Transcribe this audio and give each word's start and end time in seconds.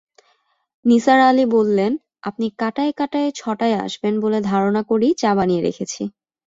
নিসার 0.85 1.19
আলি 1.21 1.45
বললেন, 1.51 1.91
আপনি 2.23 2.45
কাঁটায়-কাঁটায় 2.59 3.29
ছটায় 3.35 3.75
আসবেন 3.85 4.13
বলে 4.19 4.39
ধারণা 4.43 4.81
করেই 4.83 5.13
চা 5.17 5.31
বানিয়ে 5.35 5.61
রেখেছি। 5.61 6.01